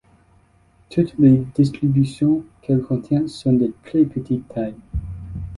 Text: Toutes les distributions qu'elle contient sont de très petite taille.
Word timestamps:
Toutes 0.89 1.15
les 1.19 1.37
distributions 1.53 2.43
qu'elle 2.63 2.81
contient 2.81 3.27
sont 3.27 3.53
de 3.53 3.71
très 3.83 4.03
petite 4.03 4.47
taille. 4.47 4.73